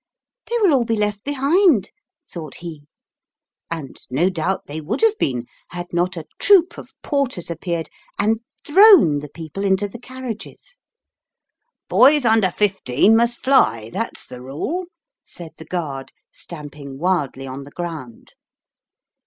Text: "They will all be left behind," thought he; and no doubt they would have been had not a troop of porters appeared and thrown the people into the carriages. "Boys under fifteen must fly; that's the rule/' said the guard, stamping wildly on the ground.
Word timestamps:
"They 0.49 0.55
will 0.61 0.73
all 0.73 0.83
be 0.83 0.95
left 0.95 1.23
behind," 1.23 1.91
thought 2.27 2.55
he; 2.55 2.87
and 3.69 4.01
no 4.09 4.31
doubt 4.31 4.65
they 4.65 4.81
would 4.81 4.99
have 5.01 5.15
been 5.19 5.45
had 5.67 5.93
not 5.93 6.17
a 6.17 6.25
troop 6.39 6.75
of 6.79 6.95
porters 7.03 7.51
appeared 7.51 7.87
and 8.17 8.39
thrown 8.65 9.19
the 9.19 9.29
people 9.29 9.63
into 9.63 9.87
the 9.87 9.99
carriages. 9.99 10.75
"Boys 11.87 12.25
under 12.25 12.49
fifteen 12.49 13.15
must 13.15 13.43
fly; 13.43 13.91
that's 13.93 14.25
the 14.25 14.37
rule/' 14.39 14.87
said 15.23 15.51
the 15.57 15.65
guard, 15.65 16.11
stamping 16.31 16.97
wildly 16.97 17.45
on 17.45 17.63
the 17.63 17.69
ground. 17.69 18.33